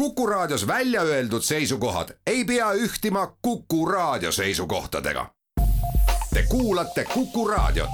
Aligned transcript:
Kuku 0.00 0.26
Raadios 0.26 0.66
välja 0.66 1.02
öeldud 1.02 1.42
seisukohad 1.42 2.08
ei 2.26 2.44
pea 2.44 2.72
ühtima 2.72 3.36
Kuku 3.42 3.86
Raadio 3.86 4.32
seisukohtadega. 4.32 5.26
Te 6.34 6.42
kuulate 6.48 7.04
Kuku 7.14 7.48
Raadiot. 7.48 7.90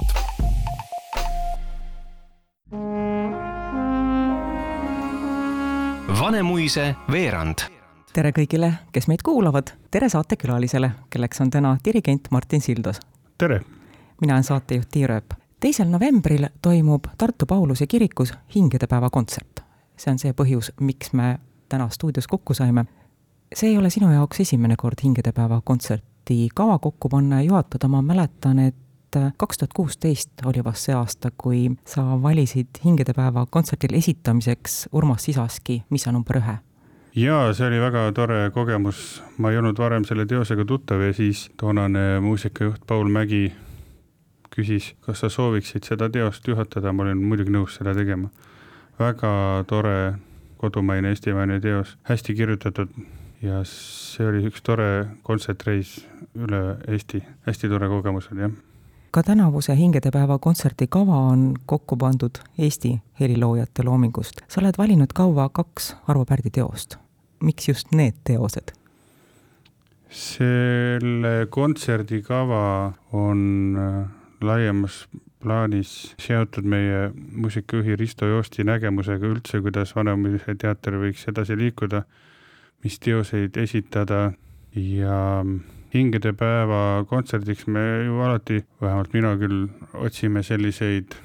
Vanemuise 6.19 6.95
veerand 7.11 7.57
tere 8.13 8.31
kõigile, 8.31 8.71
kes 8.91 9.07
meid 9.11 9.19
kuulavad, 9.23 9.73
tere 9.91 10.09
saatekülalisele, 10.09 10.91
kelleks 11.09 11.41
on 11.41 11.49
täna 11.49 11.77
dirigent 11.85 12.31
Martin 12.31 12.61
Sildos. 12.61 12.99
tere! 13.37 13.61
mina 14.21 14.33
olen 14.33 14.43
saatejuht 14.43 14.87
Tiir 14.91 15.11
Ööp. 15.11 15.33
teisel 15.59 15.87
novembril 15.87 16.47
toimub 16.61 17.11
Tartu 17.17 17.45
Pauluse 17.45 17.87
kirikus 17.87 18.33
hingedepäeva 18.55 19.09
kontsert. 19.09 19.59
see 19.97 20.11
on 20.11 20.19
see 20.19 20.31
põhjus, 20.31 20.71
miks 20.79 21.13
me 21.13 21.39
täna 21.69 21.89
stuudios 21.89 22.27
kokku 22.27 22.53
saime. 22.53 22.85
see 23.55 23.69
ei 23.69 23.77
ole 23.77 23.89
sinu 23.89 24.11
jaoks 24.11 24.39
esimene 24.39 24.75
kord 24.75 24.99
hingedepäeva 25.03 25.61
kontserti 25.63 26.49
kava 26.55 26.79
kokku 26.79 27.09
panna 27.09 27.41
ja 27.41 27.47
juhatada, 27.47 27.87
ma 27.87 28.01
mäletan, 28.01 28.59
et 28.59 28.75
kaks 29.37 29.57
tuhat 29.57 29.73
kuusteist 29.73 30.45
oli 30.45 30.63
vast 30.63 30.89
see 30.89 30.95
aasta, 30.95 31.31
kui 31.37 31.71
sa 31.85 32.03
valisid 32.21 32.83
hingedepäeva 32.85 33.45
kontserdil 33.49 33.95
esitamiseks 33.97 34.89
Urmas 34.91 35.23
Sisaski 35.23 35.83
Missa 35.89 36.11
number 36.11 36.41
ühe 36.41 36.57
jaa, 37.17 37.53
see 37.53 37.67
oli 37.67 37.79
väga 37.81 38.11
tore 38.13 38.51
kogemus, 38.53 39.21
ma 39.37 39.51
ei 39.51 39.57
olnud 39.57 39.79
varem 39.79 40.05
selle 40.05 40.27
teosega 40.29 40.65
tuttav 40.65 41.01
ja 41.01 41.13
siis 41.13 41.47
toonane 41.57 42.19
muusikajuht 42.21 42.83
Paul 42.87 43.09
Mägi 43.09 43.47
küsis, 44.53 44.91
kas 45.05 45.23
sa 45.23 45.29
sooviksid 45.29 45.85
seda 45.87 46.09
teost 46.13 46.47
juhatada, 46.47 46.93
ma 46.93 47.05
olin 47.05 47.21
muidugi 47.21 47.53
nõus 47.53 47.77
seda 47.77 47.93
tegema. 47.97 48.29
väga 48.99 49.63
tore 49.69 49.97
kodumaine 50.57 51.09
eestimaine 51.13 51.59
teos, 51.59 51.97
hästi 52.09 52.35
kirjutatud 52.35 52.93
ja 53.41 53.61
see 53.69 54.27
oli 54.27 54.45
üks 54.49 54.63
tore 54.65 54.89
kontsertreis 55.23 55.99
üle 56.35 56.79
Eesti, 56.87 57.21
hästi 57.45 57.69
tore 57.69 57.89
kogemus 57.91 58.31
oli 58.33 58.47
jah 58.47 58.57
ka 59.11 59.23
tänavuse 59.23 59.75
Hingedepäeva 59.75 60.37
kontserdi 60.39 60.87
kava 60.87 61.17
on 61.31 61.53
kokku 61.65 61.97
pandud 61.97 62.37
Eesti 62.57 62.99
heliloojate 63.19 63.83
loomingust. 63.83 64.41
sa 64.47 64.61
oled 64.61 64.77
valinud 64.77 65.13
kaua 65.13 65.49
kaks 65.49 65.95
Arvo 66.07 66.25
Pärdi 66.25 66.49
teost. 66.49 66.97
miks 67.43 67.69
just 67.69 67.91
need 67.91 68.13
teosed? 68.23 68.73
selle 70.09 71.47
kontserdi 71.49 72.21
kava 72.21 72.93
on 73.11 73.39
äh, 73.77 74.09
laiemas 74.41 75.07
plaanis 75.43 76.15
seotud 76.21 76.65
meie 76.65 77.11
muusikajuhi 77.15 77.95
Risto 77.95 78.25
Joosti 78.25 78.65
nägemusega 78.67 79.27
üldse, 79.27 79.61
kuidas 79.61 79.95
Vanemuise 79.95 80.55
teater 80.55 80.97
võiks 81.01 81.27
edasi 81.29 81.57
liikuda, 81.57 82.03
mis 82.83 82.99
teoseid 82.99 83.57
esitada 83.57 84.31
ja 84.73 85.19
hingedepäeva 85.93 87.05
kontserdiks 87.09 87.67
me 87.67 87.85
ju 88.05 88.21
alati, 88.21 88.63
vähemalt 88.81 89.13
mina 89.13 89.35
küll, 89.39 89.67
otsime 89.93 90.43
selliseid 90.43 91.15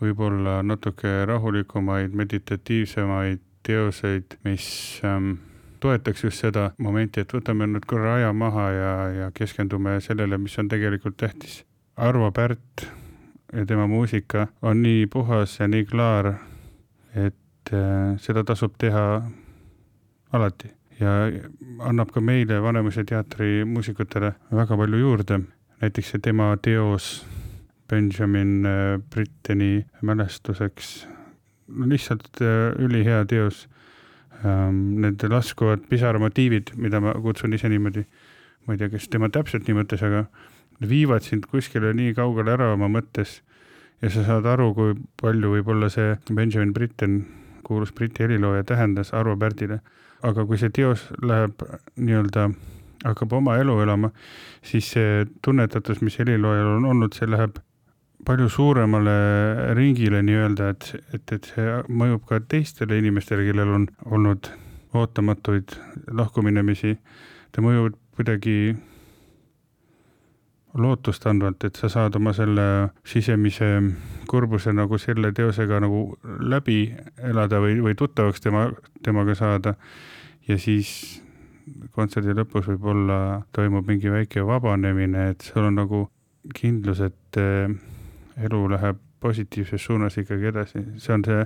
võib-olla 0.00 0.60
natuke 0.64 1.24
rahulikumaid, 1.28 2.14
meditatiivsemaid 2.16 3.40
teoseid, 3.66 4.38
mis 4.44 4.66
ähm, 5.04 5.34
toetaks 5.80 6.24
just 6.24 6.44
seda 6.44 6.70
momenti, 6.78 7.24
et 7.24 7.34
võtame 7.34 7.68
nüüd 7.68 7.86
korra 7.88 8.16
aja 8.18 8.32
maha 8.32 8.68
ja, 8.72 8.94
ja 9.18 9.32
keskendume 9.36 9.98
sellele, 10.04 10.38
mis 10.40 10.56
on 10.58 10.70
tegelikult 10.72 11.18
tähtis. 11.20 11.60
Arvo 12.00 12.30
Pärt 12.32 12.86
ja 13.52 13.66
tema 13.66 13.86
muusika 13.86 14.46
on 14.62 14.82
nii 14.82 15.06
puhas 15.06 15.58
ja 15.60 15.66
nii 15.68 15.84
klaar, 15.84 16.32
et 17.12 17.72
äh, 17.76 18.14
seda 18.16 18.40
tasub 18.44 18.78
teha 18.80 19.02
alati 20.32 20.70
ja 21.00 21.10
annab 21.84 22.12
ka 22.14 22.22
meile 22.24 22.62
Vanemuise 22.62 23.04
teatri 23.04 23.66
muusikutele 23.68 24.32
väga 24.52 24.76
palju 24.76 25.00
juurde. 25.00 25.40
näiteks 25.80 26.10
see 26.10 26.20
tema 26.24 26.56
teos 26.62 27.26
Benjamin 27.88 28.66
äh, 28.66 29.00
Britteni 29.14 29.84
mälestuseks, 30.02 31.06
lihtsalt 31.68 32.40
äh, 32.40 32.72
ülihea 32.78 33.24
teos. 33.24 33.68
Ähm, 34.44 35.00
need 35.04 35.20
laskuvad 35.28 35.84
pisaramotiivid, 35.88 36.72
mida 36.76 37.00
ma 37.00 37.12
kutsun 37.12 37.52
ise 37.52 37.68
niimoodi, 37.68 38.06
ma 38.64 38.72
ei 38.72 38.78
tea, 38.80 38.88
kas 38.88 39.08
tema 39.12 39.28
täpselt 39.28 39.68
nii 39.68 39.76
mõtles, 39.76 40.00
aga 40.06 40.22
viivad 40.88 41.26
sind 41.26 41.46
kuskile 41.50 41.92
nii 41.94 42.14
kaugele 42.16 42.54
ära 42.56 42.72
oma 42.74 42.88
mõttes 42.88 43.40
ja 44.00 44.10
sa 44.10 44.24
saad 44.24 44.46
aru, 44.48 44.72
kui 44.74 44.98
palju 45.20 45.54
võib-olla 45.56 45.90
see 45.92 46.16
Benjamin 46.32 46.72
Britten, 46.72 47.24
kuulus 47.66 47.92
Briti 47.92 48.24
helilooja, 48.24 48.64
tähendas 48.64 49.12
Arvo 49.14 49.36
Pärdile 49.36 49.80
aga 50.26 50.44
kui 50.46 50.58
see 50.60 50.72
teos 50.74 51.06
läheb 51.24 51.62
nii-öelda, 52.00 52.50
hakkab 53.04 53.32
oma 53.38 53.56
elu 53.60 53.78
elama, 53.84 54.12
siis 54.66 54.92
see 54.94 55.24
tunnetatus, 55.44 56.02
mis 56.04 56.18
heliloojal 56.20 56.76
on 56.76 56.88
olnud, 56.92 57.16
see 57.16 57.28
läheb 57.30 57.60
palju 58.26 58.50
suuremale 58.52 59.14
ringile 59.78 60.20
nii-öelda, 60.26 60.72
et, 60.74 60.90
et, 61.16 61.36
et 61.38 61.50
see 61.54 61.78
mõjub 61.88 62.26
ka 62.28 62.42
teistele 62.52 63.00
inimestele, 63.00 63.46
kellel 63.48 63.72
on 63.78 63.88
olnud 64.10 64.50
ootamatuid 64.96 65.76
lahkuminemisi. 66.18 66.98
ta 67.50 67.62
mõjub 67.64 67.96
kuidagi 68.16 68.74
lootustandvalt, 70.74 71.64
et 71.64 71.76
sa 71.76 71.88
saad 71.90 72.14
oma 72.18 72.32
selle 72.36 72.66
sisemise 73.06 73.70
kurbuse 74.30 74.72
nagu 74.76 74.98
selle 75.02 75.32
teosega 75.34 75.80
nagu 75.82 76.04
läbi 76.22 76.84
elada 77.30 77.58
või, 77.62 77.80
või 77.82 77.96
tuttavaks 77.98 78.44
tema, 78.44 78.68
temaga 79.02 79.34
saada. 79.34 79.74
Ja 80.48 80.58
siis 80.58 81.20
kontserdi 81.94 82.34
lõpus 82.34 82.68
võib-olla 82.70 83.42
toimub 83.54 83.88
mingi 83.90 84.10
väike 84.10 84.44
vabanemine, 84.46 85.30
et 85.34 85.46
sul 85.46 85.66
on 85.68 85.78
nagu 85.78 86.04
kindlus, 86.56 87.02
et 87.04 87.40
eh, 87.40 87.70
elu 88.40 88.62
läheb 88.70 88.98
positiivses 89.20 89.82
suunas 89.84 90.16
ikkagi 90.16 90.48
edasi, 90.48 90.80
see 90.96 91.12
on 91.12 91.24
see 91.26 91.42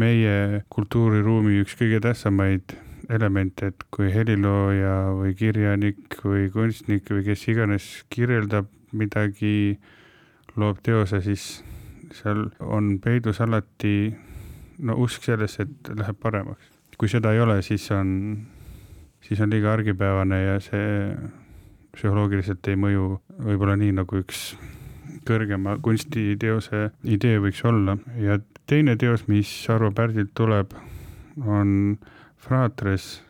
meie 0.00 0.62
kultuuriruumi 0.72 1.58
üks 1.60 1.76
kõige 1.76 2.00
tähtsamaid 2.00 2.72
elemente, 3.10 3.72
et 3.72 3.84
kui 3.90 4.12
helilooja 4.14 4.94
või 5.16 5.34
kirjanik 5.38 6.18
või 6.24 6.48
kunstnik 6.52 7.10
või 7.10 7.24
kes 7.26 7.46
iganes 7.48 7.88
kirjeldab 8.12 8.68
midagi, 8.92 9.78
loob 10.56 10.82
teose, 10.84 11.22
siis 11.24 11.62
seal 12.12 12.46
on 12.60 12.98
peidus 13.02 13.40
alati 13.40 14.12
no 14.84 14.96
usk 15.00 15.24
sellesse, 15.24 15.66
et 15.66 15.92
läheb 15.96 16.18
paremaks. 16.20 16.68
Kui 16.98 17.08
seda 17.10 17.32
ei 17.32 17.40
ole, 17.40 17.60
siis 17.64 17.88
on, 17.94 18.12
siis 19.24 19.40
on 19.40 19.50
liiga 19.50 19.72
argipäevane 19.72 20.42
ja 20.42 20.58
see 20.62 21.16
psühholoogiliselt 21.92 22.68
ei 22.68 22.78
mõju 22.80 23.08
võib-olla 23.42 23.76
nii, 23.80 23.96
nagu 23.98 24.20
üks 24.22 24.52
kõrgema 25.28 25.76
kunstiteose 25.82 26.88
idee 27.04 27.40
võiks 27.42 27.62
olla. 27.68 27.96
Ja 28.20 28.38
teine 28.66 28.96
teos, 29.00 29.26
mis 29.28 29.50
Arvo 29.70 29.92
Pärdilt 29.94 30.32
tuleb, 30.38 30.74
on 31.46 31.98
Fratres. 32.42 33.22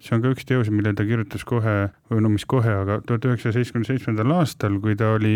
see 0.00 0.16
on 0.16 0.22
ka 0.24 0.30
üks 0.32 0.46
teos, 0.48 0.70
mille 0.72 0.94
ta 0.96 1.04
kirjutas 1.04 1.44
kohe, 1.44 1.90
või 2.08 2.22
no 2.24 2.30
mis 2.32 2.46
kohe, 2.48 2.72
aga 2.72 3.02
tuhat 3.04 3.26
üheksasaja 3.28 3.58
seitsmekümne 3.58 3.88
seitsmendal 3.90 4.32
aastal, 4.38 4.78
kui 4.80 4.96
ta 4.96 5.10
oli 5.12 5.34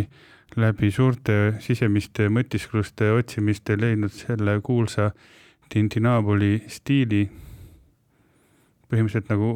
läbi 0.57 0.89
suurte 0.91 1.37
sisemiste 1.61 2.31
mõtiskluste 2.33 3.11
otsimiste 3.13 3.77
leidnud 3.77 4.13
selle 4.15 4.57
kuulsa 4.65 5.11
Tintinabuli 5.69 6.63
stiili 6.69 7.27
põhimõtteliselt 8.89 9.31
nagu 9.33 9.51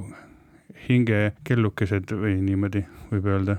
hingekellukesed 0.89 2.15
või 2.21 2.39
niimoodi 2.43 2.85
võib 3.11 3.27
öelda. 3.33 3.59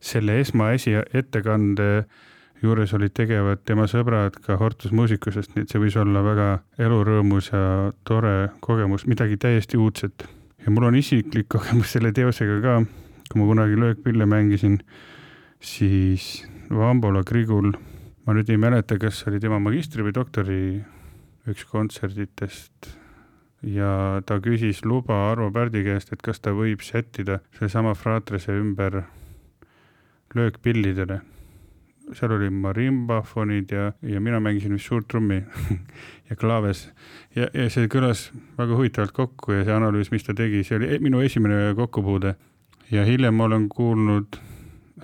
selle 0.00 0.38
esmaesi 0.40 0.94
ettekande 0.96 2.06
juures 2.62 2.92
olid 2.96 3.14
tegevad 3.16 3.62
tema 3.64 3.86
sõbrad 3.90 4.36
ka 4.44 4.58
Hortus 4.60 4.92
muusikusest, 4.96 5.54
nii 5.54 5.64
et 5.64 5.72
see 5.72 5.80
võis 5.82 5.96
olla 6.00 6.22
väga 6.24 6.48
elurõõmus 6.80 7.50
ja 7.52 7.62
tore 8.04 8.50
kogemus, 8.64 9.06
midagi 9.08 9.38
täiesti 9.40 9.80
uudset. 9.80 10.26
ja 10.64 10.70
mul 10.70 10.90
on 10.90 10.96
isiklik 10.96 11.48
kogemus 11.54 11.96
selle 11.96 12.12
teosega 12.12 12.60
ka, 12.60 12.76
kui 13.30 13.40
ma 13.40 13.48
kunagi 13.48 13.80
löökpille 13.80 14.26
mängisin, 14.26 14.80
siis 15.60 16.46
Vambola 16.70 17.22
Grigul, 17.26 17.72
ma 18.26 18.36
nüüd 18.36 18.50
ei 18.50 18.60
mäleta, 18.60 18.98
kas 18.98 19.24
oli 19.26 19.40
tema 19.40 19.58
magistri 19.58 20.04
või 20.06 20.14
doktori 20.14 20.62
üks 21.50 21.64
kontserditest 21.66 22.92
ja 23.66 24.20
ta 24.26 24.38
küsis 24.40 24.84
luba 24.84 25.30
Arvo 25.30 25.50
Pärdi 25.52 25.82
käest, 25.84 26.12
et 26.12 26.22
kas 26.22 26.40
ta 26.40 26.52
võib 26.56 26.84
sättida 26.84 27.40
sellesama 27.58 27.94
Fratrese 27.94 28.54
ümber 28.56 29.02
löökpillidele. 30.34 31.20
Seal 32.16 32.34
oli 32.36 32.50
marimbafonid 32.50 33.72
ja, 33.72 33.92
ja 34.02 34.20
mina 34.20 34.40
mängisin 34.40 34.72
vist 34.76 34.90
suurt 34.90 35.08
trummi 35.08 35.42
ja 36.30 36.36
klaaves 36.36 36.88
ja, 37.36 37.48
ja 37.54 37.68
see 37.70 37.88
kõlas 37.90 38.28
väga 38.58 38.76
huvitavalt 38.76 39.14
kokku 39.16 39.56
ja 39.56 39.64
see 39.64 39.74
analüüs, 39.74 40.12
mis 40.14 40.26
ta 40.26 40.34
tegi, 40.36 40.62
see 40.66 40.78
oli 40.80 40.94
e-, 40.94 41.00
minu 41.02 41.22
esimene 41.24 41.74
kokkupuude. 41.78 42.34
ja 42.90 43.04
hiljem 43.06 43.34
ma 43.34 43.46
olen 43.46 43.68
kuulnud 43.68 44.40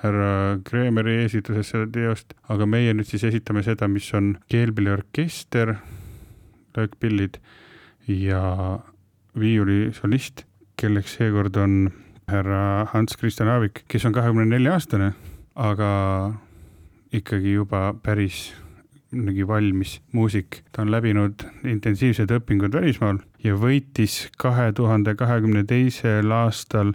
härra 0.02 0.58
Kreemeri 0.64 1.22
esituses 1.24 1.70
seda 1.72 1.86
teost, 1.92 2.34
aga 2.52 2.66
meie 2.68 2.94
nüüd 2.94 3.08
siis 3.08 3.24
esitame 3.24 3.62
seda, 3.64 3.88
mis 3.88 4.08
on 4.14 4.34
keelpilliorkester, 4.52 5.76
löökpillid 6.76 7.38
ja 8.10 8.42
viiulisolist, 9.38 10.44
kelleks 10.76 11.16
seekord 11.16 11.56
on 11.60 11.78
härra 12.28 12.86
Hans 12.92 13.16
Christian 13.16 13.48
Aavik, 13.48 13.84
kes 13.88 14.04
on 14.04 14.14
kahekümne 14.16 14.48
nelja 14.50 14.76
aastane, 14.76 15.12
aga 15.54 15.88
ikkagi 17.16 17.52
juba 17.52 17.94
päris 18.02 18.52
mingi 19.10 19.46
valmis 19.48 20.00
muusik. 20.12 20.62
ta 20.72 20.82
on 20.82 20.90
läbinud 20.90 21.46
intensiivsed 21.64 22.30
õpingud 22.30 22.74
välismaal 22.74 23.18
ja 23.44 23.54
võitis 23.56 24.26
kahe 24.38 24.72
tuhande 24.72 25.14
kahekümne 25.14 25.64
teisel 25.64 26.32
aastal 26.32 26.92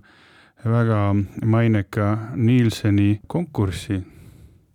väga 0.66 1.16
maineka 1.46 2.18
Nielseni 2.36 3.22
konkurssi. 3.28 4.04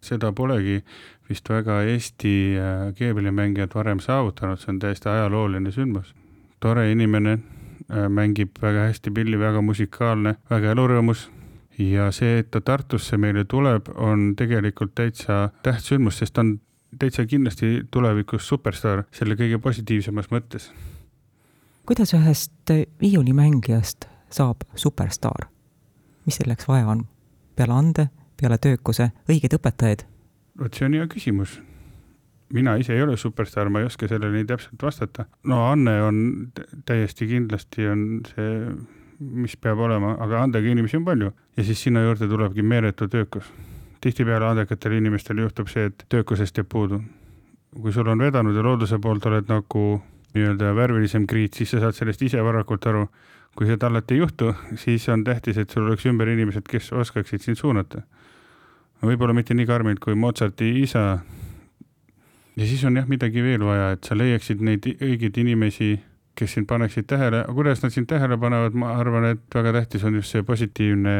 seda 0.00 0.32
polegi 0.32 0.82
vist 1.28 1.48
väga 1.48 1.82
Eesti 1.82 2.34
äh, 2.58 2.94
keepillimängijad 2.94 3.74
varem 3.74 4.00
saavutanud, 4.00 4.58
see 4.58 4.72
on 4.72 4.78
täiesti 4.78 5.08
ajalooline 5.08 5.70
sündmus. 5.70 6.14
tore 6.60 6.90
inimene, 6.92 7.38
äh, 7.90 8.08
mängib 8.08 8.58
väga 8.62 8.88
hästi 8.90 9.10
pilli, 9.10 9.38
väga 9.38 9.60
musikaalne, 9.62 10.36
väga 10.50 10.74
elurõõmus 10.74 11.30
ja 11.78 12.10
see, 12.12 12.38
et 12.38 12.50
ta 12.50 12.60
Tartusse 12.60 13.18
meile 13.20 13.44
tuleb, 13.44 13.88
on 13.94 14.34
tegelikult 14.36 14.94
täitsa 14.94 15.48
tähtsündmus, 15.62 16.18
sest 16.18 16.34
ta 16.34 16.44
on 16.44 16.56
täitsa 16.98 17.26
kindlasti 17.26 17.86
tulevikus 17.90 18.48
superstaar 18.48 19.04
selle 19.12 19.36
kõige 19.36 19.58
positiivsemas 19.58 20.30
mõttes. 20.32 20.70
kuidas 21.86 22.14
ühest 22.14 22.72
viiulimängijast 23.00 24.08
saab 24.30 24.64
superstaar? 24.74 25.48
mis 26.26 26.40
selleks 26.40 26.68
vaja 26.68 26.86
on? 26.86 27.06
peale 27.56 27.72
ande, 27.72 28.08
peale 28.40 28.58
töökuse, 28.58 29.10
õigeid 29.28 29.56
õpetajaid? 29.58 30.06
vot 30.60 30.74
see 30.74 30.88
on 30.88 30.98
hea 30.98 31.06
küsimus. 31.12 31.60
mina 32.52 32.76
ise 32.76 32.94
ei 32.94 33.02
ole 33.02 33.16
superstaar, 33.16 33.68
ma 33.68 33.80
ei 33.80 33.90
oska 33.90 34.08
sellele 34.08 34.32
nii 34.32 34.48
täpselt 34.48 34.82
vastata. 34.82 35.26
no 35.44 35.64
Anne 35.70 36.02
on 36.02 36.20
täiesti 36.86 37.26
kindlasti 37.26 37.88
on 37.88 38.06
see, 38.34 38.76
mis 39.18 39.56
peab 39.56 39.78
olema, 39.78 40.16
aga 40.20 40.42
andega 40.42 40.68
inimesi 40.68 40.96
on 40.96 41.04
palju 41.04 41.30
ja 41.56 41.64
siis 41.64 41.82
sinna 41.82 42.02
juurde 42.04 42.28
tulebki 42.28 42.62
meeletu 42.62 43.08
töökus. 43.08 43.44
tihtipeale 44.00 44.46
andekatel 44.46 44.92
inimestel 44.92 45.38
juhtub 45.38 45.68
see, 45.68 45.86
et 45.86 46.04
töökusest 46.08 46.56
jääb 46.56 46.68
puudu. 46.68 47.02
kui 47.80 47.92
sul 47.92 48.08
on 48.08 48.18
vedanud 48.18 48.56
ja 48.56 48.62
looduse 48.62 48.98
poolt 48.98 49.26
oled 49.26 49.48
nagu 49.48 50.02
nii-öelda 50.34 50.74
värvilisem 50.74 51.26
kriit, 51.26 51.54
siis 51.54 51.70
sa 51.70 51.80
saad 51.80 51.94
sellest 51.94 52.22
ise 52.22 52.42
varakult 52.44 52.86
aru 52.86 53.08
kui 53.56 53.66
seda 53.70 53.88
alati 53.88 54.14
ei 54.14 54.20
juhtu, 54.20 54.52
siis 54.76 55.08
on 55.08 55.24
tähtis, 55.24 55.56
et 55.58 55.72
sul 55.72 55.86
oleks 55.88 56.04
ümber 56.06 56.28
inimesed, 56.28 56.66
kes 56.68 56.92
oskaksid 56.92 57.40
sind 57.40 57.56
suunata. 57.56 58.02
võib-olla 59.02 59.34
mitte 59.36 59.54
nii 59.54 59.66
karmilt 59.68 60.00
kui 60.00 60.14
Mozarti 60.14 60.68
isa. 60.82 61.18
ja 62.56 62.66
siis 62.66 62.84
on 62.84 62.96
jah 62.96 63.08
midagi 63.08 63.42
veel 63.42 63.64
vaja, 63.64 63.90
et 63.92 64.04
sa 64.04 64.16
leiaksid 64.16 64.60
neid 64.60 64.86
õigeid 65.00 65.40
inimesi, 65.40 66.00
kes 66.36 66.52
sind 66.52 66.68
paneksid 66.68 67.06
tähele, 67.08 67.44
kuidas 67.54 67.82
nad 67.82 67.94
sind 67.94 68.08
tähele 68.10 68.36
panevad, 68.38 68.74
ma 68.76 68.92
arvan, 69.00 69.24
et 69.32 69.54
väga 69.54 69.72
tähtis 69.78 70.04
on 70.04 70.18
just 70.18 70.34
see 70.34 70.44
positiivne 70.44 71.14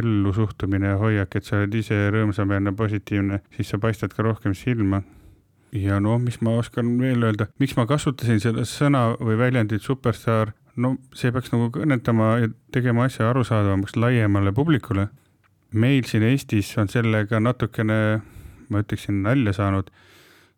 ellusuhtumine 0.00 0.94
ja 0.94 0.96
hoiak, 1.00 1.36
et 1.36 1.44
sa 1.44 1.58
oled 1.58 1.74
ise 1.76 1.98
rõõmsameelne, 2.14 2.72
positiivne, 2.76 3.42
siis 3.56 3.68
sa 3.72 3.80
paistad 3.82 4.14
ka 4.16 4.24
rohkem 4.24 4.56
silma. 4.56 5.02
Ja 5.76 5.98
noh, 6.00 6.16
mis 6.22 6.40
ma 6.40 6.54
oskan 6.56 6.94
veel 7.00 7.26
öelda, 7.28 7.50
miks 7.60 7.76
ma 7.76 7.84
kasutasin 7.88 8.40
seda 8.40 8.64
sõna 8.64 9.10
või 9.20 9.36
väljendit 9.36 9.84
superstaar, 9.84 10.54
no 10.80 10.94
see 11.16 11.32
peaks 11.34 11.52
nagu 11.52 11.68
kõnetama 11.74 12.28
ja 12.40 12.48
tegema 12.72 13.04
asja 13.08 13.28
arusaadavamaks 13.28 13.98
laiemale 14.00 14.52
publikule. 14.56 15.08
meil 15.72 16.04
siin 16.08 16.22
Eestis 16.22 16.70
on 16.78 16.88
sellega 16.88 17.40
natukene, 17.40 18.22
ma 18.68 18.80
ütleksin, 18.80 19.20
nalja 19.22 19.52
saanud, 19.52 19.90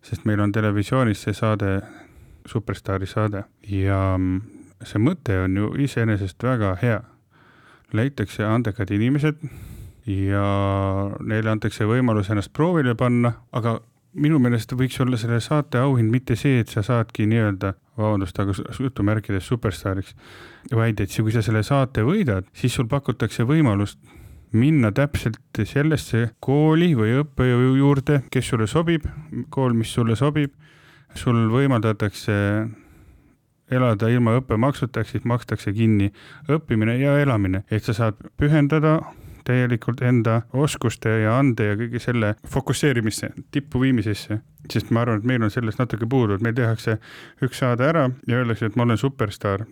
sest 0.03 0.25
meil 0.25 0.41
on 0.41 0.53
televisioonis 0.53 1.25
see 1.27 1.35
saade, 1.35 1.81
Superstaari 2.49 3.07
saade 3.07 3.45
ja 3.69 4.01
see 4.87 5.03
mõte 5.03 5.37
on 5.45 5.57
ju 5.57 5.73
iseenesest 5.85 6.43
väga 6.43 6.77
hea. 6.83 7.01
leitakse 7.93 8.45
andekad 8.47 8.91
inimesed 8.91 9.41
ja 10.07 10.45
neile 11.21 11.51
antakse 11.51 11.85
võimalus 11.85 12.31
ennast 12.31 12.53
proovile 12.55 12.95
panna, 12.95 13.33
aga 13.53 13.81
minu 14.15 14.39
meelest 14.39 14.73
võiks 14.79 15.01
olla 15.03 15.19
selle 15.19 15.41
saate 15.43 15.79
auhind 15.79 16.11
mitte 16.11 16.37
see, 16.39 16.61
et 16.63 16.71
sa 16.71 16.83
saadki 16.87 17.27
nii-öelda, 17.31 17.75
vabandust, 17.99 18.39
aga 18.39 18.55
jutumärkides 18.79 19.47
superstaariks, 19.47 20.15
vaid 20.75 21.01
et 21.01 21.15
kui 21.15 21.35
sa 21.35 21.43
selle 21.43 21.63
saate 21.67 22.07
võidad, 22.07 22.49
siis 22.55 22.75
sul 22.75 22.89
pakutakse 22.91 23.47
võimalust 23.47 23.99
minna 24.53 24.91
täpselt 24.95 25.61
sellesse 25.67 26.31
kooli 26.43 26.95
või 26.99 27.21
õppejõu 27.21 27.77
juurde, 27.79 28.23
kes 28.31 28.51
sulle 28.51 28.67
sobib, 28.71 29.07
kool, 29.51 29.77
mis 29.79 29.93
sulle 29.95 30.17
sobib, 30.19 30.55
sul 31.15 31.49
võimaldatakse 31.53 32.35
elada 33.71 34.09
ilma 34.11 34.35
õppemaksuta, 34.41 35.01
ehk 35.01 35.15
siis 35.15 35.27
makstakse 35.29 35.73
kinni 35.73 36.11
õppimine 36.51 36.97
ja 36.99 37.17
elamine, 37.23 37.65
et 37.71 37.87
sa 37.87 37.95
saad 37.97 38.19
pühendada 38.41 38.99
täielikult 39.47 40.03
enda 40.05 40.43
oskuste 40.53 41.11
ja 41.23 41.39
ande 41.39 41.71
ja 41.71 41.77
kõige 41.79 42.03
selle 42.03 42.35
fokusseerimisse, 42.49 43.33
tippu 43.51 43.81
viimisesse. 43.81 44.41
sest 44.71 44.91
ma 44.91 45.01
arvan, 45.01 45.19
et 45.19 45.25
meil 45.25 45.43
on 45.43 45.51
sellest 45.51 45.79
natuke 45.79 46.07
puudu, 46.07 46.35
et 46.35 46.43
meil 46.45 46.55
tehakse 46.55 46.99
üks 47.43 47.59
saade 47.59 47.87
ära 47.87 48.11
ja 48.29 48.37
öeldakse, 48.43 48.67
et 48.67 48.77
ma 48.77 48.83
olen 48.83 48.99
superstaar. 48.99 49.67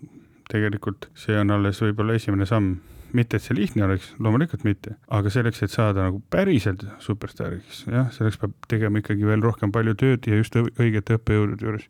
tegelikult 0.48 1.10
see 1.14 1.36
on 1.38 1.50
alles 1.50 1.82
võib-olla 1.82 2.14
esimene 2.16 2.46
samm 2.46 2.78
mitte, 3.12 3.38
et 3.38 3.44
see 3.44 3.56
lihtne 3.56 3.86
oleks, 3.86 4.10
loomulikult 4.18 4.64
mitte, 4.64 4.96
aga 5.08 5.30
selleks, 5.32 5.62
et 5.62 5.74
saada 5.74 6.08
nagu 6.08 6.20
päriselt 6.30 6.84
superstaariks, 7.04 7.84
jah, 7.86 8.10
selleks 8.14 8.40
peab 8.42 8.56
tegema 8.68 9.02
ikkagi 9.02 9.26
veel 9.28 9.44
rohkem 9.44 9.72
palju 9.74 9.96
tööd 9.98 10.28
ja 10.28 10.40
just 10.40 10.58
õigete 10.58 11.18
õppejõudude 11.18 11.68
juures. 11.68 11.88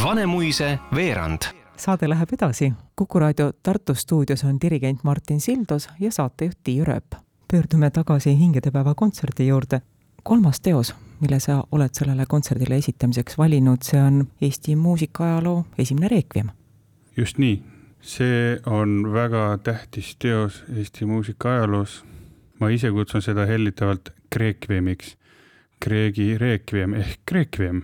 Vanemuise 0.00 0.78
veerand 0.94 1.50
saade 1.80 2.08
läheb 2.08 2.28
edasi. 2.32 2.72
kuku 2.96 3.18
raadio 3.18 3.52
Tartu 3.62 3.94
stuudios 3.94 4.44
on 4.44 4.58
dirigent 4.62 5.04
Martin 5.04 5.40
Sildos 5.40 5.88
ja 6.00 6.12
saatejuht 6.12 6.58
Tiiu 6.64 6.84
Rööp. 6.84 7.14
pöördume 7.52 7.90
tagasi 7.90 8.38
hingedepäeva 8.38 8.94
kontserdi 8.94 9.46
juurde. 9.46 9.80
kolmas 10.22 10.60
teos, 10.60 10.94
mille 11.20 11.40
sa 11.40 11.64
oled 11.72 11.90
sellele 11.92 12.26
kontserdile 12.26 12.76
esitamiseks 12.76 13.38
valinud, 13.38 13.82
see 13.82 14.02
on 14.02 14.28
Eesti 14.40 14.76
muusikaajaloo 14.76 15.64
esimene 15.78 16.08
reekviem. 16.08 16.50
Just 17.20 17.38
nii, 17.38 17.58
see 18.00 18.56
on 18.66 19.12
väga 19.12 19.58
tähtis 19.64 20.14
teos 20.16 20.62
Eesti 20.76 21.04
muusikaajaloos. 21.04 22.04
ma 22.60 22.68
ise 22.68 22.90
kutsun 22.92 23.22
seda 23.22 23.46
hellitavalt 23.48 24.10
kreekviemiks. 24.30 25.16
Kreegi 25.80 26.38
reekviem 26.38 26.94
ehk 26.94 27.20
kreekviem 27.26 27.82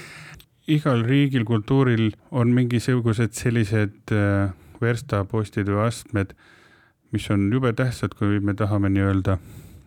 igal 0.76 1.04
riigil, 1.04 1.44
kultuuril 1.48 2.10
on 2.30 2.52
mingisugused 2.52 3.32
sellised 3.36 4.12
äh, 4.12 4.52
verstapostid 4.80 5.70
või 5.72 5.86
astmed, 5.86 6.34
mis 7.12 7.28
on 7.32 7.48
jube 7.52 7.72
tähtsad, 7.76 8.14
kui 8.18 8.40
me 8.40 8.54
tahame 8.54 8.90
nii-öelda 8.92 9.38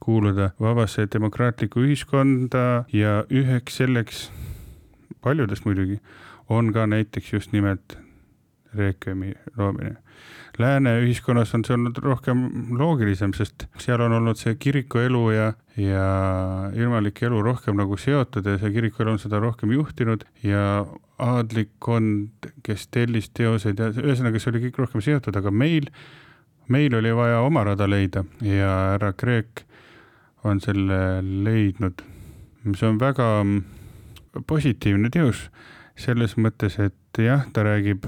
kuuluda 0.02 0.52
vabasse 0.62 1.08
demokraatlikku 1.14 1.86
ühiskonda 1.86 2.86
ja 2.94 3.24
üheks 3.30 3.78
selleks, 3.82 4.26
paljudest 5.22 5.66
muidugi, 5.66 6.00
on 6.50 6.74
ka 6.74 6.86
näiteks 6.90 7.34
just 7.34 7.54
nimelt 7.54 7.98
reekvemi 8.78 9.34
loomine 9.58 9.96
lääne 10.60 10.94
ühiskonnas 11.04 11.54
on 11.56 11.64
see 11.66 11.76
olnud 11.76 11.98
rohkem 12.04 12.44
loogilisem, 12.80 13.34
sest 13.36 13.68
seal 13.82 14.02
on 14.06 14.16
olnud 14.18 14.40
see 14.40 14.56
kirikuelu 14.60 15.24
ja, 15.36 15.48
ja 15.80 16.08
ilmalik 16.78 17.22
elu 17.28 17.42
rohkem 17.44 17.78
nagu 17.80 17.98
seotud 18.00 18.48
ja 18.48 18.58
see 18.62 18.72
kirikuelu 18.76 19.16
on 19.16 19.22
seda 19.22 19.40
rohkem 19.44 19.74
juhtinud 19.76 20.26
ja 20.44 20.86
aadlikkond, 21.22 22.50
kes 22.64 22.88
tellis 22.92 23.30
teoseid 23.36 23.80
ja 23.80 23.92
ühesõnaga, 23.94 24.42
see 24.42 24.52
oli 24.54 24.66
kõik 24.68 24.82
rohkem 24.84 25.04
seotud, 25.04 25.36
aga 25.40 25.52
meil, 25.52 25.90
meil 26.72 26.96
oli 27.00 27.14
vaja 27.16 27.42
oma 27.46 27.66
rada 27.68 27.88
leida 27.90 28.26
ja 28.44 28.72
härra 28.96 29.14
Kreek 29.18 29.66
on 30.46 30.62
selle 30.62 31.00
leidnud. 31.22 32.04
see 32.76 32.88
on 32.88 33.00
väga 33.00 33.46
positiivne 34.48 35.10
teos 35.10 35.50
selles 35.96 36.36
mõttes, 36.38 36.76
et 36.80 37.24
jah, 37.24 37.46
ta 37.54 37.64
räägib 37.64 38.08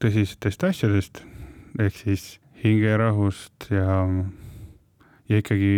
tõsistest 0.00 0.64
asjadest 0.64 1.22
ehk 1.78 1.96
siis 1.96 2.24
hingerahust 2.62 3.68
ja, 3.72 4.00
ja 5.28 5.40
ikkagi 5.40 5.72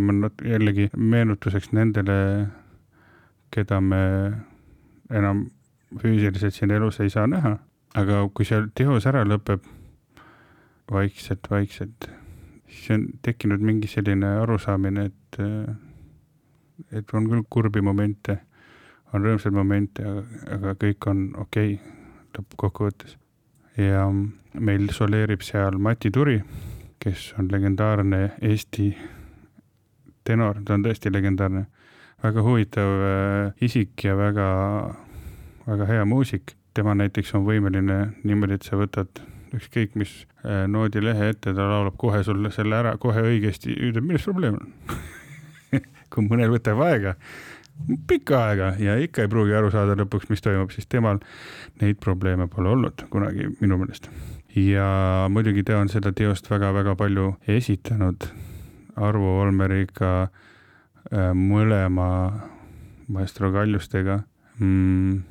on 0.00 0.30
jällegi 0.44 0.88
meenutuseks 0.96 1.72
nendele, 1.76 2.16
keda 3.54 3.80
me 3.80 4.02
enam 5.12 5.46
füüsiliselt 6.00 6.56
siin 6.56 6.74
elus 6.74 7.00
ei 7.00 7.10
saa 7.10 7.26
näha. 7.30 7.58
aga 7.94 8.24
kui 8.34 8.44
see 8.48 8.58
teos 8.74 9.04
ära 9.06 9.22
lõpeb 9.22 9.62
vaikselt, 10.90 11.46
vaikselt, 11.50 12.08
siis 12.66 12.90
on 12.90 13.06
tekkinud 13.22 13.62
mingi 13.62 13.88
selline 13.88 14.32
arusaamine, 14.42 15.04
et, 15.06 15.38
et 16.90 17.14
on 17.14 17.28
küll 17.30 17.46
kurbi 17.48 17.80
momente, 17.80 18.40
on 19.14 19.22
rõõmsaid 19.22 19.54
momente, 19.54 20.02
aga 20.50 20.74
kõik 20.74 21.10
on 21.12 21.28
okei 21.46 21.76
okay, 21.76 22.00
lõppkokkuvõttes 22.34 23.14
ja 23.76 24.06
meil 24.54 24.88
soleerib 24.94 25.42
seal 25.42 25.78
Mati 25.82 26.10
Turi, 26.14 26.38
kes 27.02 27.32
on 27.38 27.48
legendaarne 27.50 28.20
Eesti 28.42 28.92
tenor, 30.24 30.60
ta 30.64 30.76
on 30.76 30.84
tõesti 30.86 31.12
legendaarne, 31.12 31.66
väga 32.24 32.44
huvitav 32.46 32.92
äh, 33.04 33.64
isik 33.64 34.06
ja 34.06 34.16
väga, 34.16 34.48
väga 35.66 35.88
hea 35.90 36.04
muusik. 36.04 36.56
tema 36.74 36.94
näiteks 36.94 37.34
on 37.34 37.44
võimeline 37.46 37.96
niimoodi, 38.24 38.56
et 38.58 38.64
sa 38.66 38.76
võtad 38.76 39.20
ükskõik 39.54 39.94
mis 39.94 40.14
äh, 40.42 40.64
noodilehe 40.66 41.28
ette, 41.30 41.52
ta 41.54 41.68
laulab 41.70 41.96
kohe 42.00 42.22
sulle 42.24 42.50
selle 42.50 42.76
ära 42.76 42.96
kohe 42.98 43.22
õigesti, 43.22 43.74
ütleb, 43.90 44.06
milles 44.08 44.24
probleem 44.26 44.58
on? 44.58 44.72
Kui 46.10 46.26
mõnel 46.26 46.50
võtab 46.54 46.80
aega, 46.86 47.14
pikka 48.08 48.40
aega 48.48 48.72
ja 48.78 48.96
ikka 49.00 49.24
ei 49.24 49.30
pruugi 49.30 49.54
aru 49.56 49.70
saada 49.74 49.96
lõpuks, 49.98 50.28
mis 50.30 50.42
toimub, 50.44 50.72
siis 50.74 50.86
temal 50.90 51.20
neid 51.82 51.98
probleeme 52.02 52.46
pole 52.50 52.72
olnud 52.74 53.06
kunagi 53.10 53.50
minu 53.60 53.78
meelest. 53.80 54.08
ja 54.56 55.26
muidugi 55.30 55.64
ta 55.66 55.78
on 55.80 55.90
seda 55.92 56.12
teost 56.12 56.50
väga-väga 56.50 56.96
palju 56.96 57.34
esitanud 57.48 58.28
Arvo 58.96 59.40
Olmeriga 59.42 60.12
äh, 60.22 61.32
mõlema 61.34 62.08
maestro 63.08 63.50
Kaljustega 63.52 64.20
mm,, 64.58 65.22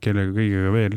kellega 0.00 0.32
kõigega 0.32 0.72
veel 0.72 0.96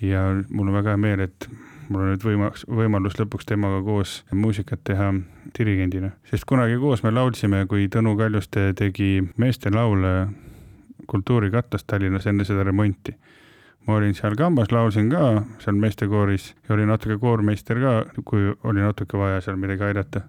ja 0.00 0.24
mul 0.48 0.70
on 0.70 0.78
väga 0.80 0.94
hea 0.94 1.02
meel, 1.04 1.26
et 1.28 1.48
mul 1.90 2.04
on 2.04 2.12
nüüd 2.12 2.24
võimalus, 2.24 2.64
võimalus 2.70 3.18
lõpuks 3.18 3.48
temaga 3.50 3.80
koos 3.84 4.20
muusikat 4.32 4.82
teha 4.86 5.10
dirigendina, 5.56 6.12
sest 6.30 6.46
kunagi 6.48 6.78
koos 6.80 7.02
me 7.02 7.12
laulsime, 7.14 7.64
kui 7.70 7.88
Tõnu 7.90 8.14
Kaljuste 8.18 8.70
tegi 8.78 9.18
meestelaule 9.40 10.14
Kultuurikatlas 11.10 11.84
Tallinnas 11.90 12.28
enne 12.30 12.46
seda 12.46 12.64
remonti. 12.66 13.16
ma 13.88 13.94
olin 13.96 14.12
seal 14.14 14.36
kambas, 14.36 14.68
laulsin 14.70 15.08
ka 15.10 15.42
seal 15.58 15.78
meestekooris 15.80 16.50
ja 16.68 16.74
olin 16.74 16.90
natuke 16.92 17.16
koormeister 17.18 17.80
ka, 17.80 17.94
kui 18.24 18.52
oli 18.62 18.80
natuke 18.84 19.18
vaja 19.18 19.40
seal 19.40 19.56
midagi 19.56 19.82
aidata. 19.88 20.22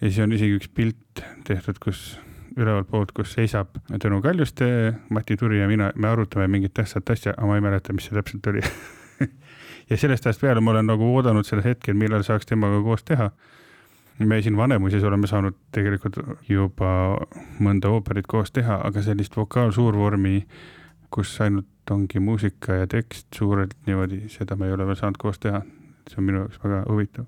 ja 0.00 0.10
siis 0.10 0.18
on 0.18 0.32
isegi 0.32 0.58
üks 0.58 0.68
pilt 0.68 1.24
tehtud, 1.44 1.78
kus 1.80 2.18
ülevalt 2.56 2.90
poolt, 2.90 3.12
kus 3.16 3.32
seisab 3.32 3.78
Tõnu 3.88 4.20
Kaljuste, 4.22 4.68
Mati 5.08 5.36
Turi 5.36 5.60
ja 5.60 5.68
mina, 5.68 5.92
me 5.96 6.08
arutame 6.08 6.48
mingit 6.48 6.74
tähtsat 6.74 7.10
asja, 7.10 7.32
aga 7.36 7.46
ma 7.46 7.56
ei 7.56 7.64
mäleta, 7.64 7.96
mis 7.96 8.10
see 8.10 8.16
täpselt 8.16 8.52
oli 8.52 8.64
ja 9.90 9.96
sellest 9.96 10.26
ajast 10.26 10.40
peale 10.40 10.60
ma 10.60 10.70
olen 10.70 10.86
nagu 10.90 11.10
oodanud 11.14 11.46
selle 11.46 11.64
hetkel, 11.64 11.94
millal 11.94 12.24
saaks 12.26 12.46
temaga 12.46 12.80
koos 12.82 13.04
teha. 13.04 13.30
me 14.18 14.42
siin 14.42 14.56
Vanemuises 14.56 15.04
oleme 15.04 15.26
saanud 15.26 15.54
tegelikult 15.72 16.16
juba 16.48 16.90
mõnda 17.60 17.90
ooperit 17.92 18.26
koos 18.26 18.50
teha, 18.50 18.80
aga 18.84 19.02
sellist 19.02 19.36
vokaalsuurvormi, 19.36 20.46
kus 21.10 21.40
ainult 21.40 21.90
ongi 21.90 22.20
muusika 22.20 22.80
ja 22.80 22.86
tekst 22.86 23.26
suurelt 23.34 23.74
niimoodi, 23.86 24.22
seda 24.28 24.56
me 24.56 24.66
ei 24.66 24.72
ole 24.72 24.86
veel 24.86 24.96
saanud 24.96 25.20
koos 25.20 25.38
teha. 25.38 25.62
see 26.08 26.18
on 26.18 26.24
minu 26.24 26.38
jaoks 26.38 26.58
väga 26.64 26.84
huvitav. 26.88 27.24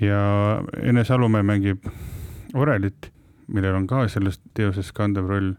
ja 0.00 0.20
Ene 0.82 1.04
Salumäe 1.04 1.42
mängib 1.42 1.86
orelit, 2.54 3.12
millel 3.46 3.74
on 3.74 3.86
ka 3.86 4.08
selles 4.08 4.40
teoses 4.54 4.92
kandev 4.92 5.28
roll 5.28 5.54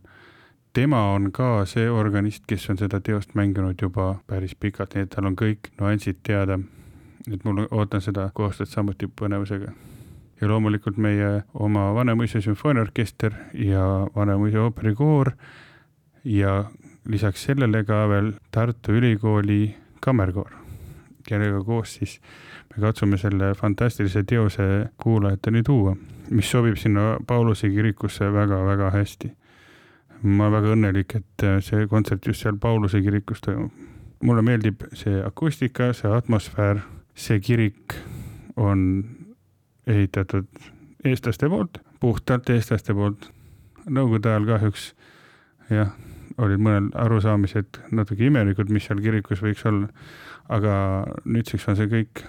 tema 0.74 1.14
on 1.14 1.32
ka 1.32 1.66
see 1.66 1.90
organist, 1.90 2.46
kes 2.48 2.70
on 2.72 2.80
seda 2.80 3.02
teost 3.04 3.36
mänginud 3.36 3.82
juba 3.82 4.16
päris 4.28 4.56
pikalt, 4.56 4.96
nii 4.96 5.06
et 5.06 5.10
tal 5.12 5.28
on 5.28 5.36
kõik 5.40 5.72
nüansid 5.80 6.22
teada. 6.24 6.60
et 7.32 7.44
mul 7.46 7.68
ootan 7.70 8.02
seda 8.02 8.32
koostööd 8.34 8.70
samuti 8.70 9.08
põnevusega. 9.08 9.72
ja 10.42 10.48
loomulikult 10.48 10.98
meie 10.98 11.44
oma 11.54 11.94
Vanemuise 11.94 12.42
sümfooniaorkester 12.42 13.34
ja 13.54 14.08
Vanemuise 14.16 14.60
ooperikoor 14.60 15.32
ja 16.24 16.66
lisaks 17.06 17.44
sellele 17.44 17.84
ka 17.84 18.08
veel 18.10 18.32
Tartu 18.52 18.92
Ülikooli 18.92 19.76
kammerkoor, 20.00 20.52
kellega 21.28 21.64
koos 21.64 21.94
siis 21.94 22.20
me 22.70 22.82
katsume 22.82 23.18
selle 23.18 23.54
fantastilise 23.54 24.24
teose 24.24 24.88
kuulajateni 24.98 25.64
tuua, 25.64 25.96
mis 26.30 26.52
sobib 26.52 26.76
sinna 26.78 27.18
Pauluse 27.28 27.70
kirikusse 27.70 28.34
väga-väga 28.34 28.90
hästi 28.90 29.36
ma 30.24 30.50
väga 30.54 30.76
õnnelik, 30.76 31.16
et 31.18 31.46
äh, 31.46 31.60
see 31.66 31.88
kontsert 31.90 32.26
just 32.28 32.44
seal 32.44 32.58
Pauluse 32.62 33.02
kirikus 33.02 33.42
toimub. 33.42 33.72
mulle 34.22 34.42
meeldib 34.46 34.84
see 34.94 35.18
akustika, 35.26 35.94
see 35.98 36.12
atmosfäär, 36.14 36.84
see 37.18 37.40
kirik 37.42 37.96
on 38.56 39.04
ehitatud 39.88 40.46
eestlaste 41.06 41.50
poolt, 41.50 41.80
puhtalt 42.00 42.50
eestlaste 42.54 42.94
poolt. 42.94 43.32
Nõukogude 43.90 44.30
ajal 44.30 44.46
kahjuks 44.46 44.92
jah, 45.74 45.96
olid 46.38 46.62
mõnel 46.62 46.92
arusaamised 47.02 47.82
natuke 47.92 48.28
imelikud, 48.28 48.70
mis 48.70 48.86
seal 48.86 49.02
kirikus 49.02 49.42
võiks 49.42 49.66
olla, 49.66 49.90
aga 50.54 50.76
nüüdseks 51.26 51.68
on 51.72 51.80
see 51.80 51.90
kõik 51.90 52.24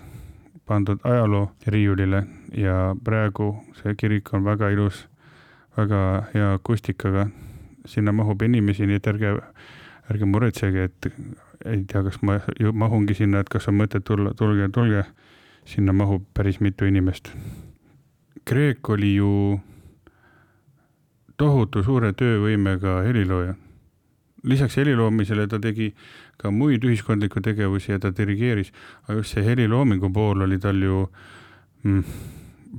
pandud 0.65 1.05
ajaloo 1.05 1.51
riiulile 1.69 2.25
ja 2.57 2.95
praegu 3.05 3.53
see 3.83 3.93
kirik 4.01 4.33
on 4.33 4.49
väga 4.49 4.73
ilus, 4.73 5.05
väga 5.77 6.03
hea 6.33 6.53
akustikaga 6.57 7.29
sinna 7.87 8.13
mahub 8.13 8.43
inimesi, 8.43 8.87
nii 8.87 9.01
et 9.01 9.09
ärge, 9.11 9.33
ärge 10.11 10.29
muretsege, 10.29 10.85
et 10.85 11.11
ei 11.65 11.85
tea, 11.89 12.03
kas 12.03 12.21
ma 12.23 12.39
mahungi 12.73 13.15
sinna, 13.15 13.43
et 13.43 13.51
kas 13.51 13.69
on 13.71 13.79
mõtet 13.79 14.05
tulla, 14.05 14.35
tulge, 14.39 14.69
tulge. 14.75 15.05
sinna 15.65 15.93
mahub 15.93 16.25
päris 16.35 16.59
mitu 16.61 16.85
inimest. 16.85 17.29
Kreek 18.45 18.89
oli 18.91 19.15
ju 19.15 19.61
tohutu 21.37 21.83
suure 21.83 22.13
töövõimega 22.13 23.03
helilooja. 23.07 23.55
lisaks 24.43 24.77
heliloomisele 24.77 25.47
ta 25.47 25.61
tegi 25.63 25.95
ka 26.37 26.51
muid 26.51 26.83
ühiskondlikke 26.83 27.41
tegevusi 27.41 27.93
ja 27.93 27.99
ta 27.99 28.11
dirigeeris, 28.11 28.73
aga 29.03 29.21
just 29.21 29.35
see 29.35 29.45
heliloomingu 29.47 30.11
pool 30.11 30.43
oli 30.43 30.59
tal 30.59 30.83
ju 30.83 31.07
mm, 31.85 32.03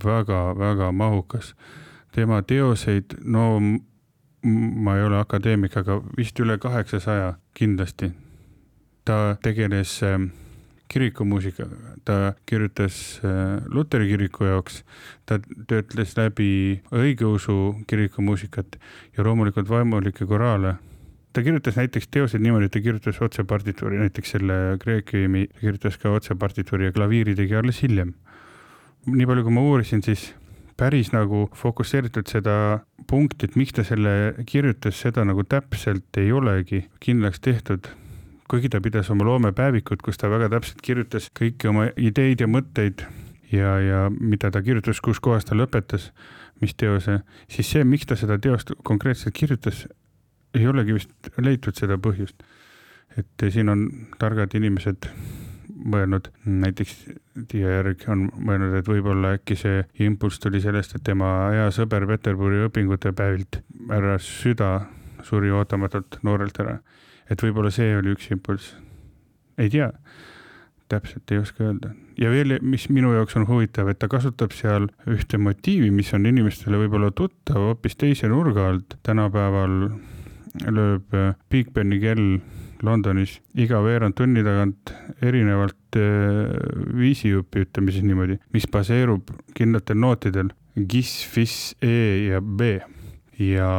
väga-väga 0.04 0.92
mahukas. 0.92 1.56
tema 2.12 2.42
teoseid, 2.42 3.16
no 3.24 3.62
ma 4.44 4.98
ei 4.98 5.04
ole 5.04 5.20
akadeemik, 5.20 5.78
aga 5.78 6.02
vist 6.18 6.40
üle 6.40 6.58
kaheksasaja 6.60 7.34
kindlasti. 7.56 8.12
ta 9.04 9.36
tegeles 9.44 9.98
ähm, 10.04 10.30
kirikumuusikaga, 10.88 11.76
ta 12.06 12.34
kirjutas 12.46 13.20
äh, 13.26 13.64
Luteri 13.68 14.08
kiriku 14.08 14.46
jaoks, 14.48 14.84
ta 15.26 15.40
töötles 15.68 16.16
läbi 16.18 16.80
õigeusu 16.92 17.84
kirikumuusikat 17.88 18.78
ja 19.18 19.26
loomulikult 19.28 19.70
vaimulikke 19.70 20.26
koraale. 20.26 20.76
ta 21.34 21.42
kirjutas 21.42 21.76
näiteks 21.76 22.08
teoseid 22.08 22.44
niimoodi, 22.46 22.70
et 22.70 22.72
ta 22.72 22.80
kirjutas 22.80 23.22
otse 23.22 23.44
partituuri, 23.44 23.98
näiteks 23.98 24.36
selle 24.36 24.78
Kreekiumi 24.80 25.48
kirjutas 25.60 25.98
ka 25.98 26.12
otse 26.14 26.36
partituuri 26.36 26.86
ja 26.86 26.92
klaviiri 26.92 27.36
tegi 27.36 27.56
alles 27.56 27.82
hiljem. 27.82 28.14
nii 29.06 29.26
palju, 29.26 29.44
kui 29.44 29.52
ma 29.52 29.62
uurisin, 29.62 30.04
siis 30.04 30.34
päris 30.78 31.12
nagu 31.14 31.48
fokusseeritud 31.56 32.30
seda 32.30 32.56
punkti, 33.10 33.48
et 33.48 33.58
miks 33.60 33.76
ta 33.78 33.86
selle 33.88 34.34
kirjutas, 34.50 35.00
seda 35.00 35.26
nagu 35.28 35.44
täpselt 35.44 36.18
ei 36.18 36.32
olegi 36.32 36.86
kindlaks 37.04 37.40
tehtud. 37.40 37.92
kuigi 38.48 38.70
ta 38.70 38.82
pidas 38.82 39.10
oma 39.10 39.26
loomepäevikut, 39.26 40.02
kus 40.02 40.18
ta 40.18 40.30
väga 40.30 40.50
täpselt 40.50 40.82
kirjutas 40.84 41.30
kõiki 41.40 41.70
oma 41.72 41.88
ideid 41.98 42.42
ja 42.44 42.48
mõtteid 42.48 43.06
ja, 43.52 43.80
ja 43.80 44.02
mida 44.20 44.52
ta 44.52 44.62
kirjutas, 44.62 45.02
kus 45.02 45.20
kohas 45.20 45.46
ta 45.46 45.56
lõpetas, 45.56 46.12
mis 46.62 46.76
teose, 46.78 47.22
siis 47.50 47.72
see, 47.72 47.84
miks 47.84 48.06
ta 48.06 48.18
seda 48.20 48.38
teost 48.38 48.76
konkreetselt 48.84 49.34
kirjutas, 49.34 49.88
ei 50.54 50.68
olegi 50.68 51.00
vist 51.00 51.32
leitud 51.42 51.76
seda 51.80 51.98
põhjust. 51.98 52.44
et 53.18 53.44
siin 53.54 53.70
on 53.70 53.90
targad 54.20 54.56
inimesed 54.58 55.06
mõelnud, 55.84 56.30
näiteks 56.46 56.96
Tiia 57.50 57.78
Järg 57.78 58.04
on 58.12 58.28
mõelnud, 58.34 58.76
et 58.78 58.88
võib-olla 58.88 59.34
äkki 59.38 59.58
see 59.60 59.84
impulss 60.06 60.42
tuli 60.44 60.62
sellest, 60.64 60.96
et 60.96 61.06
tema 61.06 61.30
hea 61.54 61.70
sõber 61.76 62.06
Peterburi 62.10 62.64
õpingute 62.68 63.14
päevilt, 63.16 63.62
härra 63.90 64.18
Süda, 64.22 64.74
suri 65.24 65.52
ootamatult 65.52 66.20
noorelt 66.24 66.60
ära. 66.64 66.80
et 67.30 67.42
võib-olla 67.42 67.72
see 67.72 67.96
oli 67.98 68.14
üks 68.14 68.30
impulss. 68.32 68.76
ei 69.58 69.70
tea, 69.70 69.92
täpselt 70.90 71.32
ei 71.32 71.38
oska 71.38 71.64
öelda. 71.64 71.94
ja 72.18 72.30
veel, 72.30 72.58
mis 72.62 72.90
minu 72.90 73.14
jaoks 73.14 73.36
on 73.36 73.48
huvitav, 73.48 73.90
et 73.90 74.00
ta 74.00 74.08
kasutab 74.08 74.52
seal 74.54 74.90
ühte 75.08 75.38
motiivi, 75.38 75.92
mis 75.92 76.14
on 76.14 76.26
inimestele 76.26 76.78
võib-olla 76.86 77.12
tuttav 77.12 77.60
hoopis 77.70 77.96
teise 77.96 78.28
nurga 78.28 78.70
alt. 78.70 78.98
tänapäeval 79.04 79.80
lööb 80.70 81.16
Big 81.50 81.74
Beni 81.74 82.00
kell 82.00 82.40
Londonis. 82.84 83.38
Iga 83.56 83.80
veerand 83.84 84.18
tunni 84.18 84.44
tagant 84.46 84.94
erinevalt 85.24 85.98
äh, 86.00 86.52
viisijupi, 86.98 87.68
ütleme 87.68 87.94
siis 87.96 88.06
niimoodi, 88.08 88.40
mis 88.54 88.68
baseerub 88.72 89.32
kindlatel 89.58 90.00
nootidel 90.04 90.52
gis, 90.76 91.22
fis, 91.30 91.76
e 91.82 91.94
ja 92.30 92.42
b. 92.42 92.78
Ja 93.42 93.70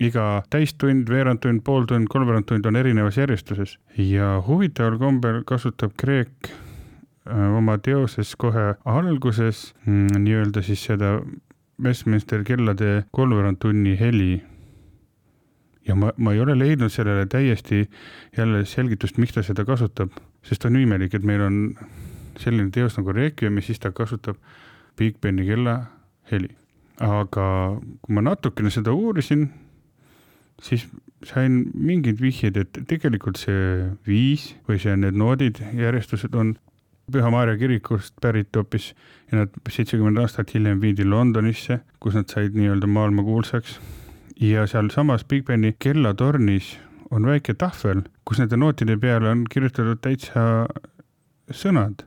iga 0.00 0.24
täistund, 0.52 1.10
veerandtund, 1.12 1.62
pooltund, 1.64 2.08
kolmveerand 2.12 2.48
tund 2.48 2.66
on 2.66 2.78
erinevas 2.80 3.20
järjestuses. 3.20 3.76
Ja 3.96 4.38
huvitaval 4.46 4.98
kombel 5.00 5.42
kasutab 5.48 5.94
Kreek 6.00 6.50
äh, 6.50 7.56
oma 7.56 7.78
teoses 7.78 8.34
kohe 8.40 8.74
alguses 8.88 9.70
mm, 9.86 10.22
nii-öelda 10.24 10.64
siis 10.64 10.86
seda 10.88 11.18
Westminster 11.80 12.44
kellade 12.44 13.04
kolmveerand 13.16 13.60
tunni 13.60 13.94
heli 14.00 14.40
ja 15.88 15.96
ma, 15.96 16.12
ma 16.16 16.34
ei 16.34 16.40
ole 16.40 16.56
leidnud 16.58 16.92
sellele 16.92 17.26
täiesti 17.30 17.84
jälle 18.36 18.64
selgitust, 18.68 19.18
miks 19.18 19.34
ta 19.36 19.44
seda 19.46 19.64
kasutab, 19.64 20.12
sest 20.46 20.64
on 20.68 20.76
imelik, 20.76 21.14
et 21.14 21.26
meil 21.26 21.44
on 21.46 21.60
selline 22.40 22.70
teos 22.74 22.96
nagu 22.98 23.12
Requiem 23.16 23.60
ja 23.60 23.66
siis 23.66 23.80
ta 23.82 23.92
kasutab 23.92 24.38
Big 24.96 25.20
Beni 25.20 25.46
kella 25.48 25.80
heli. 26.32 26.56
aga 27.00 27.44
kui 28.04 28.12
ma 28.12 28.20
natukene 28.20 28.68
seda 28.70 28.92
uurisin, 28.92 29.46
siis 30.60 30.84
sain 31.24 31.62
mingeid 31.72 32.20
vihjeid, 32.20 32.58
et 32.60 32.80
tegelikult 32.88 33.40
see 33.40 33.86
viis 34.04 34.50
või 34.68 34.80
see, 34.82 34.96
need 35.00 35.16
noodid, 35.16 35.62
järjestused 35.76 36.36
on 36.36 36.58
Püha 37.10 37.30
Maarja 37.32 37.56
kirikust 37.58 38.14
pärit 38.22 38.54
hoopis 38.56 38.92
ja 39.30 39.40
nad 39.40 39.56
seitsekümmend 39.68 40.20
aastat 40.22 40.52
hiljem 40.54 40.80
viidi 40.82 41.06
Londonisse, 41.08 41.80
kus 42.00 42.14
nad 42.14 42.28
said 42.30 42.54
nii-öelda 42.54 42.86
maailmakuulsaks. 42.86 43.80
Ja 44.40 44.66
sealsamas 44.66 45.24
Big 45.24 45.44
Beni 45.44 45.74
kellatornis 45.78 46.78
on 47.10 47.26
väike 47.26 47.54
tahvel, 47.54 48.04
kus 48.24 48.38
nende 48.40 48.56
nootide 48.56 48.96
peale 48.96 49.28
on 49.28 49.44
kirjutatud 49.50 50.00
täitsa 50.00 50.44
sõnad. 51.50 52.06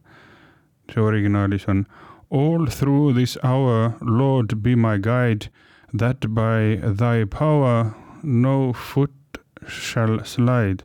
see 0.92 1.02
originaalis 1.02 1.68
on 1.68 1.86
All 2.32 2.66
through 2.66 3.14
this 3.14 3.38
hour, 3.44 3.94
Lord 4.02 4.64
be 4.64 4.76
my 4.76 4.98
guide, 4.98 5.50
that 5.94 6.34
by 6.34 6.80
thy 6.82 7.26
power 7.26 7.94
no 8.24 8.74
foot 8.74 9.38
shall 9.68 10.24
slide. 10.24 10.84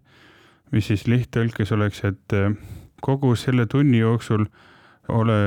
mis 0.70 0.84
siis 0.84 1.06
lihttõlkes 1.08 1.72
oleks, 1.72 2.04
et 2.04 2.32
eh, 2.36 2.52
kogu 3.00 3.32
selle 3.36 3.64
tunni 3.66 4.02
jooksul 4.02 4.44
ole 5.08 5.38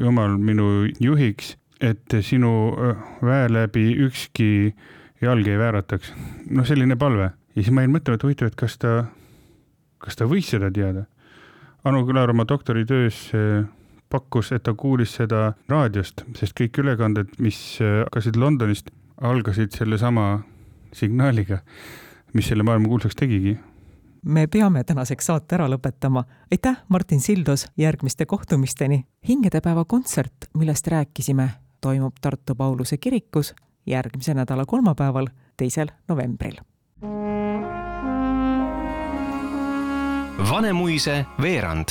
Jumal 0.00 0.34
minu 0.38 0.88
juhiks, 0.98 1.54
et 1.80 2.16
sinu 2.26 2.74
eh, 2.74 2.96
väe 3.22 3.46
läbi 3.48 3.94
ükski 3.94 4.74
jalg 5.20 5.46
ei 5.48 5.58
väärataks. 5.58 6.12
noh, 6.50 6.66
selline 6.66 6.96
palve 6.96 7.30
ja 7.54 7.62
siis 7.62 7.70
ma 7.70 7.84
jäin 7.84 7.94
mõtlema, 7.94 8.18
et 8.18 8.26
huvitav, 8.26 8.50
et 8.50 8.58
kas 8.58 8.78
ta, 8.78 9.04
kas 9.98 10.16
ta 10.16 10.28
võis 10.30 10.48
seda 10.50 10.70
teada. 10.70 11.06
Anu 11.84 12.04
Külar 12.06 12.30
oma 12.30 12.46
doktoritöös 12.48 13.30
eh, 13.34 13.64
pakkus, 14.10 14.52
et 14.52 14.62
ta 14.62 14.74
kuulis 14.74 15.14
seda 15.18 15.52
raadiost, 15.68 16.24
sest 16.38 16.56
kõik 16.58 16.78
ülekanded, 16.82 17.36
mis 17.38 17.58
hakkasid 17.80 18.36
Londonist, 18.40 18.90
algasid 19.20 19.74
sellesama 19.74 20.44
signaaliga, 20.94 21.60
mis 22.34 22.48
selle 22.50 22.66
maailma 22.66 22.88
kuulsaks 22.88 23.16
tegigi. 23.18 23.58
me 24.24 24.46
peame 24.46 24.84
tänaseks 24.84 25.26
saate 25.26 25.54
ära 25.54 25.68
lõpetama. 25.68 26.24
aitäh, 26.52 26.76
Martin 26.88 27.20
Sildus, 27.20 27.66
järgmiste 27.76 28.26
kohtumisteni. 28.26 29.04
hingedepäeva 29.28 29.84
kontsert, 29.84 30.48
millest 30.54 30.86
rääkisime, 30.86 31.50
toimub 31.80 32.14
Tartu 32.20 32.54
Pauluse 32.54 32.96
kirikus 32.96 33.54
järgmise 33.86 34.34
nädala 34.34 34.64
kolmapäeval, 34.66 35.26
teisel 35.56 35.88
novembril. 36.08 36.56
Vanemuise 40.50 41.26
veerand 41.42 41.88